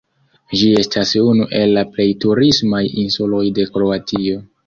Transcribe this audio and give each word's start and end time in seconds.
Ĝi 0.59 0.69
estas 0.83 1.11
unu 1.23 1.45
el 1.59 1.75
la 1.75 1.83
plej 1.97 2.07
turismaj 2.25 2.81
insuloj 3.05 3.43
de 3.59 3.67
Kroatio. 3.77 4.43